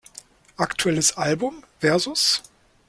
Aktuelles 0.57 1.15
Album: 1.15 1.61
"Vs. 1.79 2.41